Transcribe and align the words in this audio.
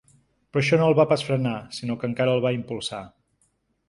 Però 0.53 0.61
això 0.61 0.77
no 0.81 0.85
el 0.91 0.95
va 0.99 1.03
pas 1.11 1.25
frenar, 1.27 1.53
sinó 1.79 1.97
que 2.03 2.09
encara 2.13 2.33
el 2.39 2.41
va 2.47 2.53
impulsar. 2.57 3.03